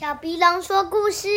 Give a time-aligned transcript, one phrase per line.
[0.00, 1.28] 小鼻龙说故事，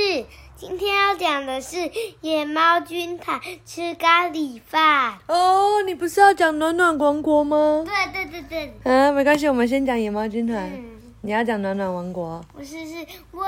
[0.56, 5.16] 今天要讲的是野猫军团吃咖喱饭。
[5.28, 7.84] 哦，你不是要讲暖暖王国吗？
[7.86, 10.58] 对对对对，啊，没关系，我们先讲野猫军团。
[10.74, 10.82] 嗯，
[11.20, 12.42] 你要讲暖暖王国。
[12.54, 13.46] 不是是温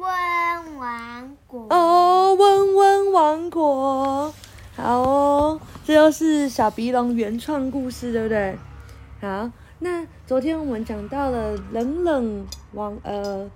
[0.00, 1.66] 温王国。
[1.68, 4.32] 哦，温温王国。
[4.74, 8.56] 好哦，这又是小鼻龙原创故事，对不对？
[9.20, 9.50] 好，
[9.80, 13.50] 那昨天我们讲到了冷冷王呃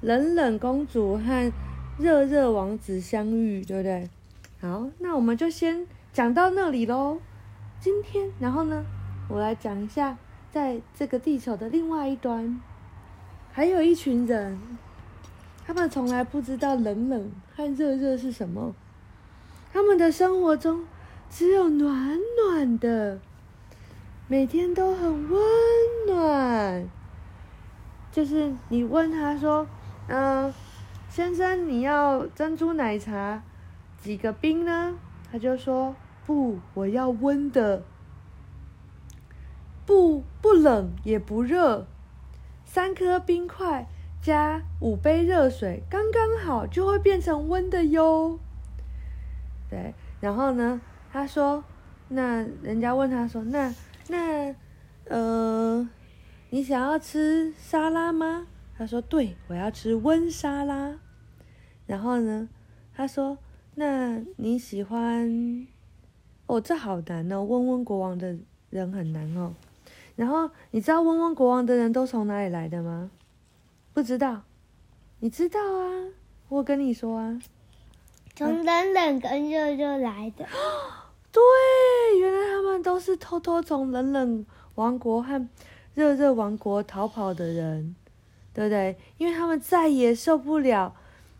[0.00, 1.52] 冷冷公主和
[1.98, 4.08] 热热王子相遇，对不对？
[4.60, 7.18] 好，那我们就先讲到那里喽。
[7.80, 8.84] 今天，然后呢，
[9.28, 10.16] 我来讲一下，
[10.50, 12.60] 在这个地球的另外一端，
[13.52, 14.58] 还有一群人，
[15.66, 18.74] 他们从来不知道冷冷和热热是什么，
[19.72, 20.84] 他们的生活中
[21.28, 23.18] 只有暖暖的。
[24.28, 25.40] 每天都很温
[26.06, 26.86] 暖。
[28.10, 29.66] 就是你问他说
[30.08, 30.52] ：“嗯、
[31.08, 33.42] 先生，你要珍珠奶茶
[33.98, 34.98] 几个冰呢？”
[35.30, 37.82] 他就说：“不，我要温的，
[39.84, 41.86] 不不冷也不热，
[42.64, 43.86] 三颗冰块
[44.22, 48.38] 加五杯热水，刚刚好就会变成温的哟。”
[49.68, 50.80] 对，然后呢，
[51.12, 51.62] 他说
[52.08, 53.74] ：“那人家问他说，那
[54.08, 54.54] 那
[55.08, 55.86] 呃，
[56.48, 58.46] 你想要吃沙拉吗？”
[58.78, 60.96] 他说：“对，我要吃温沙拉。”
[61.84, 62.48] 然后呢，
[62.94, 63.36] 他说
[63.74, 65.66] ：“那你喜欢？
[66.46, 68.38] 哦，这好难哦，温温国王的
[68.70, 69.52] 人很难哦。
[70.14, 73.10] 然后你知道温温国王的人都从哪里来的吗？
[73.92, 74.42] 不知道？
[75.18, 76.06] 你知道啊？
[76.48, 77.42] 我跟你说啊。
[78.36, 80.46] 从冷冷跟热热来的。
[81.32, 81.42] 对，
[82.20, 85.48] 原来他们都是偷偷从冷冷王国和
[85.94, 87.96] 热热王国逃跑的人，
[88.58, 88.96] 对不对？
[89.18, 90.96] 因为他们再也受不了，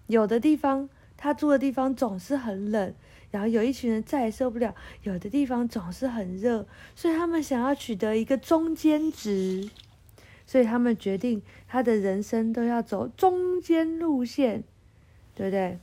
[0.06, 2.94] 有的地方他住的地方总是很冷，
[3.32, 9.68] 然后有一群人再也受不了，有的地方总是很热，所以他们想要取得一个中间值，
[10.46, 14.62] 所以他们决定他的人生都要走中间路线，
[15.34, 15.80] 对不对？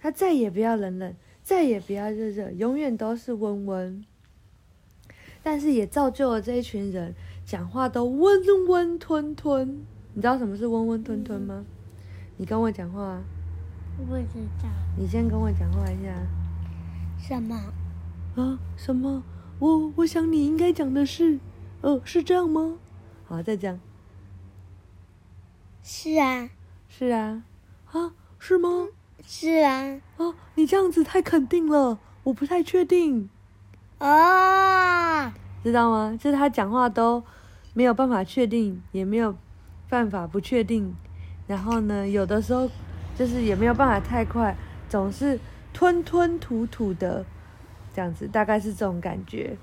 [0.00, 1.14] 他再也不要冷冷。
[1.42, 4.04] 再也不要热热，永远都是温温。
[5.44, 7.14] 但是也造就了这一群人
[7.46, 9.86] 讲话都温温吞吞。
[10.14, 11.64] 你知道什么是温温吞吞吗？
[12.36, 13.22] 你跟我讲话、啊，
[13.96, 14.20] 不知
[14.60, 14.68] 道
[14.98, 16.12] 你先跟我讲话一下。
[17.18, 17.54] 什么？
[18.34, 18.58] 啊？
[18.76, 19.22] 什么？
[19.60, 21.38] 我我想你应该讲的是，
[21.82, 22.78] 呃，是这样吗？
[23.26, 23.78] 好，再讲。
[25.84, 26.50] 是啊，
[26.88, 27.44] 是啊。
[27.92, 28.12] 啊？
[28.40, 28.88] 是吗？
[29.24, 30.00] 是啊。
[30.16, 33.30] 啊，你这样子太肯定了，我不太确定，
[34.00, 35.32] 哦，
[35.68, 36.16] 知道吗？
[36.20, 37.22] 就是他讲话都
[37.74, 39.36] 没有办法确定，也没有
[39.88, 40.94] 办法不确定，
[41.46, 42.68] 然后呢，有的时候
[43.16, 44.56] 就是也没有办法太快，
[44.88, 45.38] 总是
[45.72, 47.24] 吞吞吐吐的，
[47.94, 49.56] 这样子，大概是这种感觉，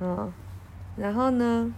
[0.00, 0.32] 嗯，
[0.96, 1.72] 然后呢，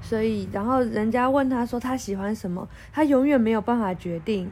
[0.00, 4.50] 所以，然后人家问他说他喜欢什么，他永远没有办法决定。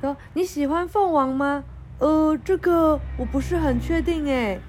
[0.00, 1.64] 说你喜欢凤凰吗？
[1.98, 4.60] 呃，这个我不是很确定诶。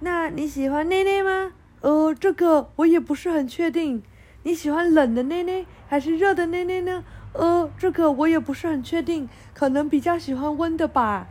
[0.00, 1.52] 那你喜欢内内吗？
[1.80, 4.02] 呃，这个我也不是很确定。
[4.42, 7.04] 你喜欢冷的内内还是热的内内呢？
[7.32, 11.28] 呃，这个我也不是很确定，可能比较喜欢温的吧。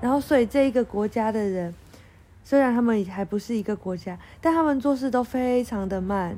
[0.00, 1.74] 然后，所以这一个国家的人，
[2.42, 6.36] 虽然他们还不是一个国家，但他们做事都非常的慢，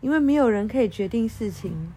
[0.00, 1.92] 因为没有人可以决定事情。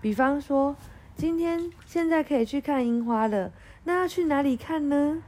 [0.00, 0.76] 比方说。
[1.20, 3.50] 今天现在可以去看樱花了，
[3.82, 5.20] 那要去哪里看呢？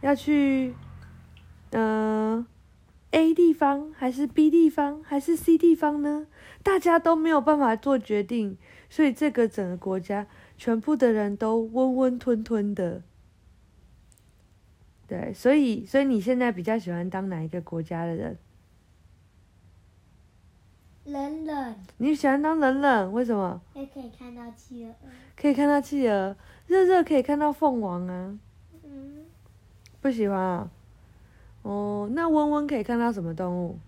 [0.00, 0.76] 要去，
[1.70, 2.46] 嗯、
[3.12, 6.26] A 地方还是 B 地方还是 C 地方呢？
[6.62, 8.56] 大家都没有办法做决定，
[8.88, 10.26] 所以这个整个国家
[10.58, 13.02] 全部的人都温温吞吞的。
[15.06, 18.38] 对，所以所以你现在比较喜欢当哪一个国家的人？
[21.04, 23.60] 冷冷你喜欢当冷冷，为什么？
[23.74, 24.94] 也可以看到企鹅。
[25.34, 28.38] 可以看到企鹅，热热可以看到凤凰啊。
[28.84, 29.24] 嗯，
[30.00, 30.70] 不喜欢啊？
[30.70, 30.79] 哦，
[31.62, 33.78] 那温温可以看到什么动物？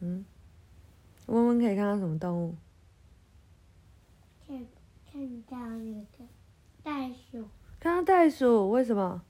[0.00, 0.24] 嗯，
[1.26, 2.54] 温温可以看到什么动物？
[4.46, 4.58] 看
[5.10, 6.24] 看到那个
[6.82, 7.48] 袋鼠。
[7.80, 9.22] 看到袋鼠，为什么？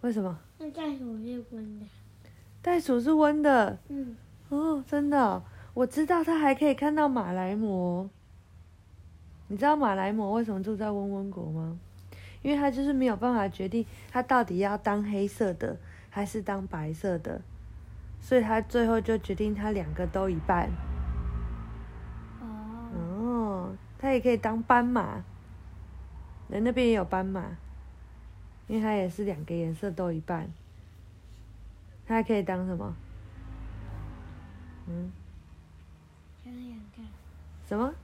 [0.00, 0.38] 为什么？
[0.58, 1.86] 那袋鼠是温的。
[2.60, 4.16] 袋鼠是温的嗯，
[4.48, 5.42] 哦，真的哦、
[5.74, 8.08] 我知道它还可以看到马来貘。
[9.54, 11.78] 你知道马来貘为什么住在温温国吗？
[12.42, 15.76] 因为他就是没有办法决定他到底要当黑色的
[16.10, 17.40] 还是当白色的，
[18.20, 20.68] 所以他最后就决定他两个都一半。
[22.40, 22.48] 哦，
[22.96, 25.22] 哦，他也可以当斑马，
[26.48, 27.56] 人那边也有斑马，
[28.66, 30.50] 因为他也是两个颜色都一半。
[32.08, 32.92] 他还可以当什么？
[34.88, 35.12] 嗯，
[37.68, 37.94] 什么？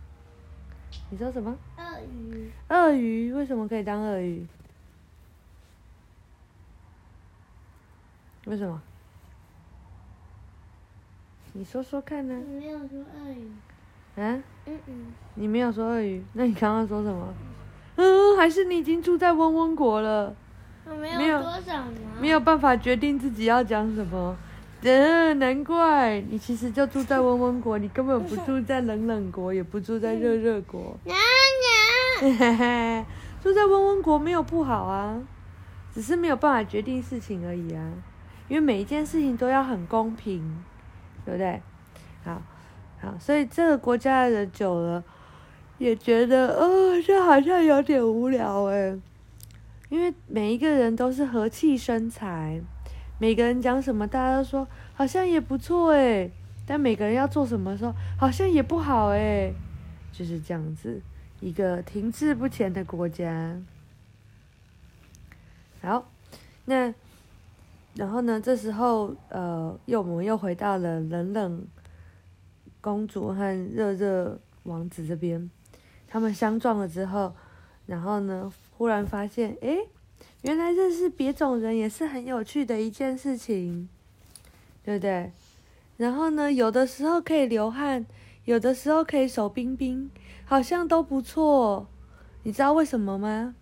[1.10, 1.56] 你说什么？
[1.76, 4.46] 鳄鱼，鳄鱼为什么可以当鳄鱼？
[8.46, 8.80] 为什么？
[11.52, 13.50] 你说说看呢、没有说鳄鱼，
[14.22, 14.40] 啊？
[14.66, 17.34] 嗯嗯，你没有说鳄鱼，那你刚刚说什么？
[17.96, 20.34] 嗯，还是你已经住在温温国了，
[20.86, 21.42] 我没没有
[22.20, 24.36] 没有办法决定自己要讲什么。
[24.82, 30.96] 嗯，难怪你其实就住在温温国，你根本不住在冷冷国，也不住在热热国。
[31.04, 31.16] 娘
[32.58, 33.06] 娘，
[33.42, 35.20] 住在温温国没有不好啊，
[35.92, 37.92] 只是没有办法决定事情而已啊。
[38.48, 40.42] 因为每一件事情都要很公平，
[41.24, 41.60] 对不对？
[42.24, 42.42] 好，
[43.00, 45.04] 好，所以这个国家的人久了，
[45.78, 48.98] 也觉得，哦，这好像有点无聊哎。
[49.88, 52.60] 因为每一个人都是和气生财，
[53.20, 56.30] 每个人讲什么，大家都说好像也不错哎，
[56.66, 59.52] 但每个人要做什么时候，好像也不好哎，
[60.10, 61.02] 就是这样子。
[61.38, 63.60] 一个停滞不前的国家。
[65.82, 66.10] 好，
[66.64, 66.94] 那
[67.94, 68.40] 然后呢？
[68.40, 71.66] 这时候，呃，又我们又回到了冷冷
[72.80, 75.50] 公主和热热王子这边，
[76.08, 77.34] 他们相撞了之后，
[77.84, 79.88] 然后呢，忽然发现，诶，
[80.42, 83.88] 原来认识别种人也是很有趣的一件事情，
[84.82, 85.32] 对不对？
[85.96, 88.06] 然后呢，有的时候可以流汗，
[88.46, 90.10] 有的时候可以手冰冰，
[90.44, 91.88] 好像都不错。
[92.42, 93.54] 你知道为什么吗？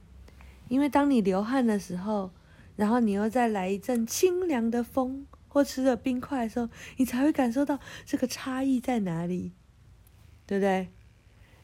[0.69, 2.31] 因为当你流汗的时候，
[2.77, 6.69] 然后你又再来一阵清凉的风，或吃了冰块的时候，
[6.99, 9.51] 你才会感受到这个差异在哪里，
[10.47, 10.89] 对不对？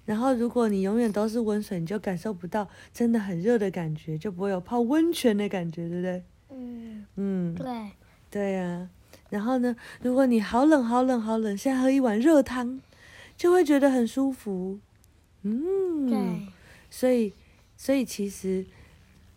[0.04, 6.22] 然后如果你永远都是温水，你就感受不到真的很热的感觉，就不会有泡温泉的感觉，对不对？
[6.50, 7.90] 嗯，嗯，对，
[8.30, 8.88] 对呀、
[9.30, 12.80] 然后呢，如果你好冷好冷好冷，现在喝一碗热汤，
[13.36, 14.78] 就会觉得很舒服。
[15.42, 16.48] 嗯，对，
[16.90, 17.32] 所以，
[17.76, 18.64] 所以其实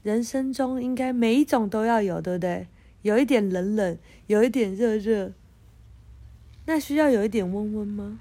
[0.03, 2.67] 人生中应该每一种都要有，对不对？
[3.03, 3.97] 有一点冷冷，
[4.27, 5.31] 有一点热热，
[6.65, 8.19] 那需要有一点温温吗？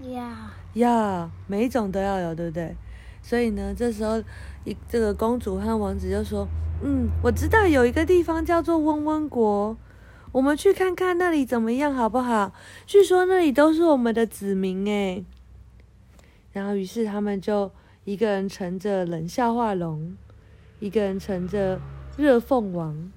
[0.00, 2.76] 呀，要，每一种都要有，对不对？
[3.22, 4.22] 所以呢，这时候
[4.64, 6.46] 一这个公主和王子就说
[6.84, 9.76] ：“嗯，我知道有一个地方叫做温温国，
[10.32, 12.52] 我们去看看那里怎么样，好不好？
[12.86, 15.24] 据说那里都是我们的子民诶。”
[16.52, 17.70] 然后，于是他们就
[18.04, 20.16] 一个人乘着冷笑话龙，
[20.78, 21.80] 一个人乘着
[22.16, 23.10] 热凤凰，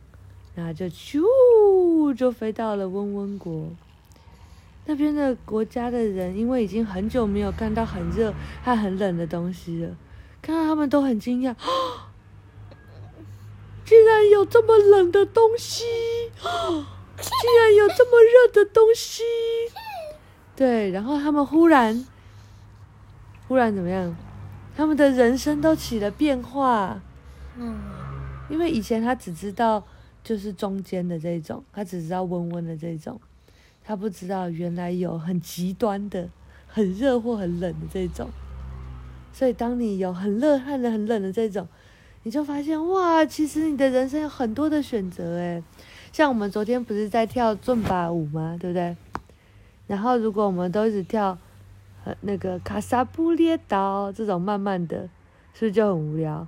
[0.56, 1.22] 然后就咻
[2.16, 3.70] 就飞到了温温国。
[4.89, 8.33] 那边的国家的人，因为已经很久没有看到很热
[8.63, 9.95] 和很冷的东西了，
[10.41, 11.53] 看到他们都很惊讶，
[13.86, 15.86] 竟然有这么冷的东西，
[16.41, 19.21] 竟然有这么热的东西。
[20.56, 22.03] 对，然后他们忽然，
[23.47, 24.15] 忽然怎么样？
[24.75, 27.00] 他们的人生都起了变化。
[27.56, 27.80] 嗯，
[28.50, 29.86] 因为以前他只知道
[30.24, 33.21] 就是中间的这种，他只知道温温的这种，
[33.89, 36.29] 他不知道原来有很极端的、
[36.67, 38.29] 很热或很冷的这种。
[39.34, 41.67] 所以当你有很热和很冷的这种，
[42.22, 45.63] 你就发现哇，其实你的人生有很多的选择诶。
[46.12, 48.55] 像我们昨天不是在跳尊巴舞吗？
[48.60, 48.96] 对不对？
[49.88, 51.36] 然后如果我们都一直跳，
[52.05, 55.10] 呃，那个卡萨布列岛这种慢慢的，
[55.55, 56.48] 是不是就很无聊？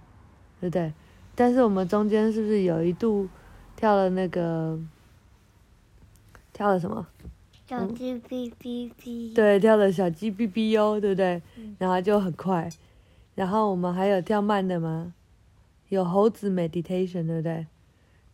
[0.60, 0.94] 对不对？
[1.34, 3.28] 但是我们中间是不是有一度
[3.76, 4.78] 跳了那个
[6.54, 7.08] 跳了什么？
[7.72, 11.74] 小鸡哔哔哔，，对，跳的小鸡哔哔哟，对不对嗯？
[11.80, 12.70] 然后就很快，
[13.34, 15.14] 然后我们还有跳慢的吗？
[15.88, 17.66] 有猴子 meditation，对不对？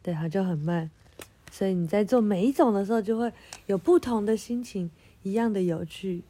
[0.02, 0.90] 对，它就很慢，
[1.52, 3.32] 所以你在做每一种的时候，就会
[3.68, 4.90] 有不同的心情，
[5.22, 6.24] 一样的有趣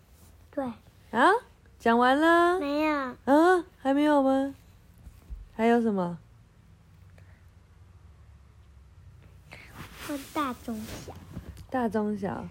[0.52, 0.66] 对，
[1.12, 1.32] 啊。
[1.80, 2.92] 讲完了没有，
[3.24, 3.66] 啊？
[3.78, 4.54] 还没有吗？
[5.56, 6.18] 还有什么？
[10.00, 11.14] 分大中小。
[11.70, 12.46] 大中小。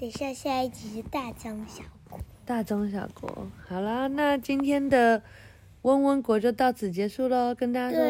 [0.00, 2.18] 等下，下一集是大中小国。
[2.46, 5.22] 大中小国，好啦，那今天的
[5.82, 7.98] 温温国就到此结束喽，跟大家说